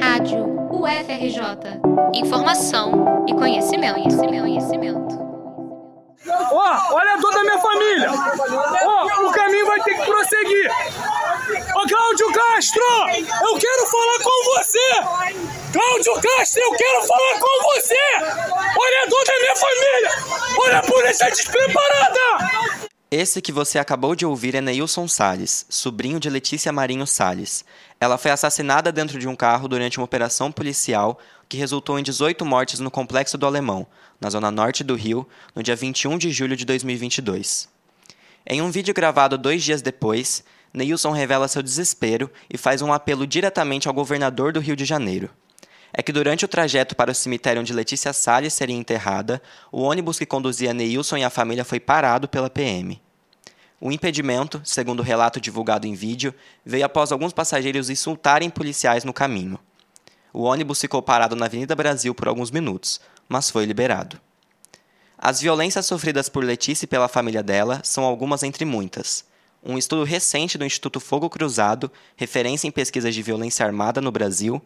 [0.00, 1.80] Rádio UFRJ.
[2.14, 5.26] Informação e conhecimento, conhecimento, conhecimento.
[6.28, 8.10] Ó, oh, olha a dor da minha família.
[8.10, 10.70] Ó, oh, o caminho vai ter que prosseguir.
[10.70, 14.88] Ô, oh, Cláudio Castro, eu quero falar com você.
[15.72, 17.94] Cláudio Castro, eu quero falar com você.
[18.78, 20.10] Olha a dor da minha família.
[20.58, 22.85] Olha a polícia despreparada.
[23.18, 27.64] Esse que você acabou de ouvir é Neilson Salles, sobrinho de Letícia Marinho Salles.
[27.98, 32.44] Ela foi assassinada dentro de um carro durante uma operação policial que resultou em 18
[32.44, 33.86] mortes no Complexo do Alemão,
[34.20, 37.70] na zona norte do Rio, no dia 21 de julho de 2022.
[38.46, 43.26] Em um vídeo gravado dois dias depois, Neilson revela seu desespero e faz um apelo
[43.26, 45.30] diretamente ao governador do Rio de Janeiro
[45.98, 49.40] é que durante o trajeto para o cemitério onde Letícia Salles seria enterrada,
[49.72, 53.00] o ônibus que conduzia Neilson e a família foi parado pela PM.
[53.80, 59.12] O impedimento, segundo o relato divulgado em vídeo, veio após alguns passageiros insultarem policiais no
[59.12, 59.58] caminho.
[60.32, 64.18] O ônibus ficou parado na Avenida Brasil por alguns minutos, mas foi liberado.
[65.18, 69.24] As violências sofridas por Letícia e pela família dela são algumas entre muitas.
[69.62, 74.62] Um estudo recente do Instituto Fogo Cruzado, referência em pesquisas de violência armada no Brasil,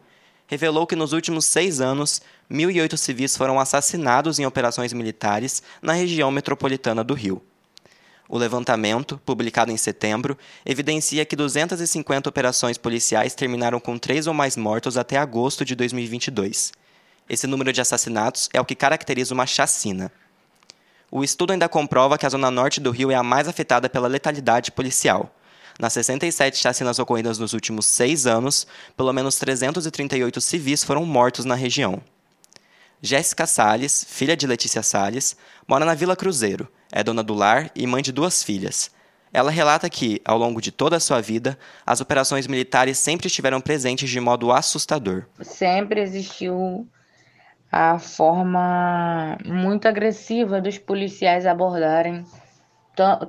[0.47, 6.29] revelou que nos últimos seis anos, 1.008 civis foram assassinados em operações militares na região
[6.29, 7.41] metropolitana do Rio.
[8.33, 14.55] O levantamento, publicado em setembro, evidencia que 250 operações policiais terminaram com três ou mais
[14.55, 16.71] mortos até agosto de 2022.
[17.27, 20.09] Esse número de assassinatos é o que caracteriza uma chacina.
[21.11, 24.07] O estudo ainda comprova que a zona norte do Rio é a mais afetada pela
[24.07, 25.35] letalidade policial.
[25.77, 28.65] Nas 67 chacinas ocorridas nos últimos seis anos,
[28.95, 32.01] pelo menos 338 civis foram mortos na região.
[33.01, 35.35] Jéssica Salles, filha de Letícia Salles,
[35.67, 38.91] mora na Vila Cruzeiro, é dona do lar e mãe de duas filhas.
[39.33, 43.61] Ela relata que, ao longo de toda a sua vida, as operações militares sempre estiveram
[43.61, 45.25] presentes de modo assustador.
[45.39, 46.85] Sempre existiu
[47.71, 52.25] a forma muito agressiva dos policiais abordarem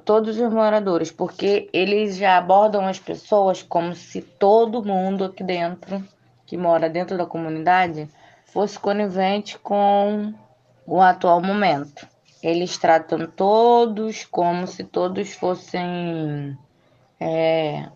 [0.05, 6.03] todos os moradores, porque eles já abordam as pessoas como se todo mundo aqui dentro,
[6.44, 8.09] que mora dentro da comunidade,
[8.47, 10.34] fosse conivente com
[10.84, 12.12] o atual momento.
[12.43, 16.57] Eles tratam todos como se todos fossem.
[17.21, 17.89] É,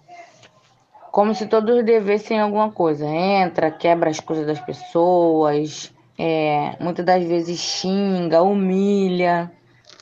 [1.11, 3.07] como se todos devessem alguma coisa.
[3.07, 9.51] Entra, quebra as coisas das pessoas, é, muitas das vezes xinga, humilha,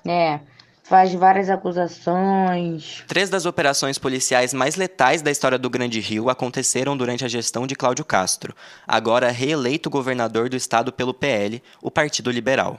[0.05, 0.41] né?
[0.85, 3.03] faz várias acusações.
[3.09, 7.67] Três das operações policiais mais letais da história do Grande Rio aconteceram durante a gestão
[7.67, 8.55] de Cláudio Castro,
[8.87, 12.79] agora reeleito governador do estado pelo PL, o Partido Liberal.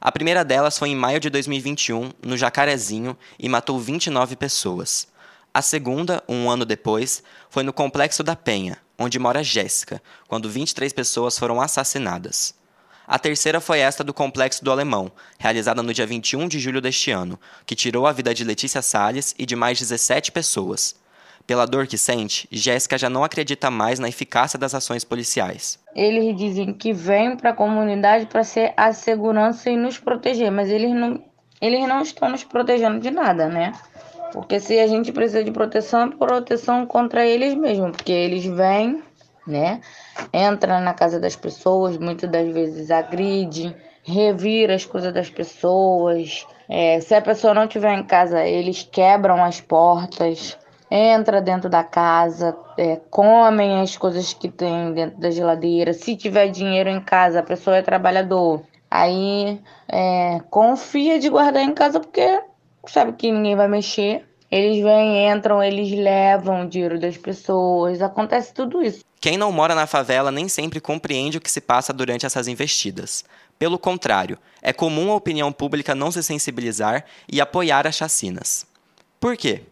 [0.00, 5.08] A primeira delas foi em maio de 2021, no Jacarezinho, e matou 29 pessoas.
[5.52, 10.92] A segunda, um ano depois, foi no Complexo da Penha, onde mora Jéssica, quando 23
[10.92, 12.54] pessoas foram assassinadas.
[13.08, 17.10] A terceira foi esta do Complexo do Alemão, realizada no dia 21 de julho deste
[17.10, 20.94] ano, que tirou a vida de Letícia Salles e de mais 17 pessoas.
[21.48, 25.78] Pela dor que sente, Jéssica já não acredita mais na eficácia das ações policiais.
[25.96, 30.68] Eles dizem que vêm para a comunidade para ser a segurança e nos proteger, mas
[30.68, 31.24] eles não,
[31.60, 33.72] eles não estão nos protegendo de nada, né?
[34.30, 39.02] Porque se a gente precisa de proteção, é proteção contra eles mesmos, porque eles vêm
[39.48, 39.80] né?
[40.32, 46.46] Entra na casa das pessoas, muitas das vezes agride, revira as coisas das pessoas.
[46.68, 50.58] É, se a pessoa não estiver em casa, eles quebram as portas,
[50.90, 55.92] entra dentro da casa, é, comem as coisas que tem dentro da geladeira.
[55.92, 58.62] Se tiver dinheiro em casa, a pessoa é trabalhador.
[58.90, 62.40] Aí é, confia de guardar em casa porque
[62.86, 64.24] sabe que ninguém vai mexer.
[64.50, 68.00] Eles vêm, entram, eles levam o dinheiro das pessoas.
[68.00, 69.04] Acontece tudo isso.
[69.20, 73.24] Quem não mora na favela nem sempre compreende o que se passa durante essas investidas.
[73.58, 78.64] Pelo contrário, é comum a opinião pública não se sensibilizar e apoiar as chacinas.
[79.20, 79.62] Por quê?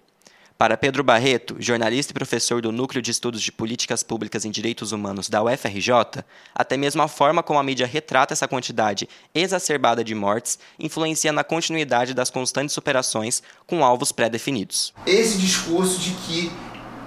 [0.59, 4.91] Para Pedro Barreto, jornalista e professor do Núcleo de Estudos de Políticas Públicas em Direitos
[4.91, 10.15] Humanos da UFRJ, até mesmo a forma como a mídia retrata essa quantidade exacerbada de
[10.15, 14.95] mortes influencia na continuidade das constantes operações com alvos pré-definidos.
[15.04, 16.51] Esse discurso de que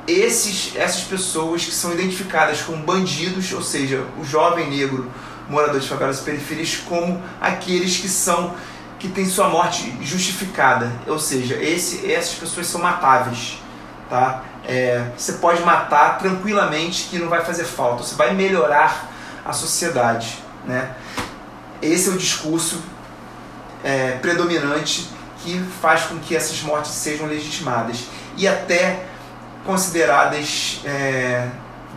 [0.08, 5.12] esses, essas pessoas que são identificadas como bandidos, ou seja, o jovem negro
[5.50, 8.56] morador de favelas periferias, como aqueles que são
[9.00, 13.58] que têm sua morte justificada, ou seja, esse, essas pessoas são matáveis,
[14.10, 14.44] tá?
[14.68, 19.10] É, você pode matar tranquilamente que não vai fazer falta, você vai melhorar
[19.46, 20.94] a sociedade, né?
[21.82, 22.82] Esse é o discurso
[23.84, 25.10] é, predominante
[25.44, 28.04] que faz com que essas mortes sejam legitimadas
[28.36, 29.06] e até
[29.66, 31.48] consideradas é,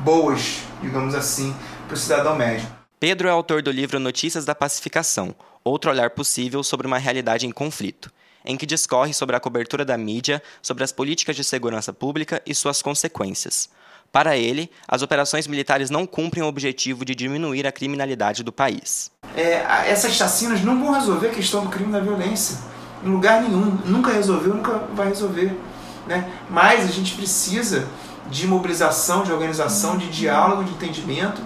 [0.05, 1.55] boas, digamos assim,
[1.89, 2.82] para o cidadão médio.
[3.03, 5.35] Pedro é autor do livro Notícias da Pacificação,
[5.65, 8.13] outro olhar possível sobre uma realidade em conflito,
[8.45, 12.55] em que discorre sobre a cobertura da mídia, sobre as políticas de segurança pública e
[12.55, 13.69] suas consequências.
[14.13, 19.11] Para ele, as operações militares não cumprem o objetivo de diminuir a criminalidade do país.
[19.37, 22.57] É, essas chacinas não vão resolver a questão do crime da violência.
[23.05, 23.79] Em lugar nenhum.
[23.85, 25.59] Nunca resolveu, nunca vai resolver.
[26.07, 26.31] Né?
[26.49, 27.89] Mas a gente precisa
[28.31, 31.43] de mobilização, de organização, de diálogo, de entendimento,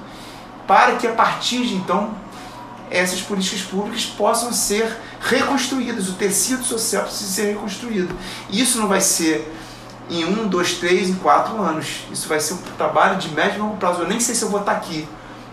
[0.67, 2.15] para que a partir de então
[2.91, 6.09] essas políticas públicas possam ser reconstruídas.
[6.09, 8.15] O tecido social precisa ser reconstruído.
[8.51, 9.53] Isso não vai ser
[10.09, 12.05] em um, dois, três, em quatro anos.
[12.13, 14.03] Isso vai ser um trabalho de médio e longo prazo.
[14.03, 15.07] Eu nem sei se eu vou estar aqui.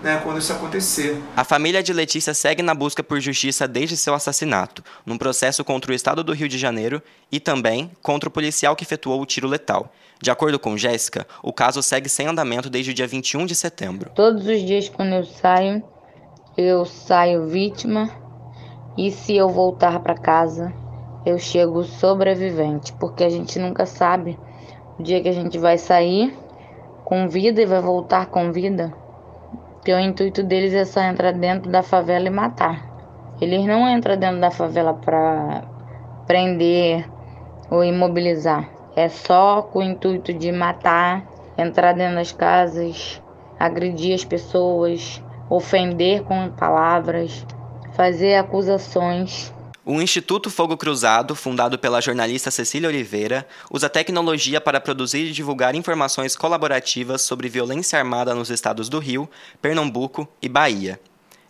[0.04, 1.18] Né, quando isso acontecer.
[1.34, 5.94] A família de Letícia segue na busca por justiça desde seu assassinato, num processo contra
[5.94, 7.02] o estado do Rio de Janeiro
[7.32, 9.94] e também contra o policial que efetuou o tiro letal.
[10.22, 14.12] De acordo com Jéssica, o caso segue sem andamento desde o dia 21 de setembro.
[14.14, 15.82] Todos os dias quando eu saio,
[16.58, 18.10] eu saio vítima
[18.98, 20.74] e se eu voltar para casa,
[21.26, 24.38] eu chego sobrevivente, porque a gente nunca sabe
[25.00, 26.38] o dia que a gente vai sair
[27.06, 28.94] com vida e vai voltar com vida.
[29.84, 32.82] Porque o intuito deles é só entrar dentro da favela e matar.
[33.42, 35.62] Eles não entram dentro da favela para
[36.26, 37.06] prender
[37.70, 38.70] ou imobilizar.
[38.96, 41.26] É só com o intuito de matar,
[41.58, 43.22] entrar dentro das casas,
[43.60, 47.46] agredir as pessoas, ofender com palavras,
[47.92, 49.54] fazer acusações
[49.86, 55.76] o Instituto Fogo Cruzado, fundado pela jornalista Cecília Oliveira, usa tecnologia para produzir e divulgar
[55.76, 59.30] informações colaborativas sobre violência armada nos estados do Rio,
[59.62, 60.98] Pernambuco e Bahia.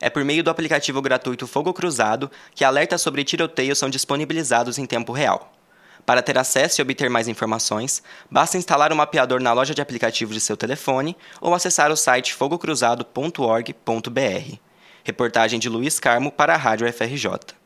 [0.01, 4.87] É por meio do aplicativo gratuito Fogo Cruzado que alertas sobre tiroteios são disponibilizados em
[4.87, 5.53] tempo real.
[6.03, 8.01] Para ter acesso e obter mais informações,
[8.31, 11.95] basta instalar o um mapeador na loja de aplicativos de seu telefone ou acessar o
[11.95, 14.57] site fogocruzado.org.br.
[15.03, 17.62] Reportagem de Luiz Carmo para a Rádio FRJ.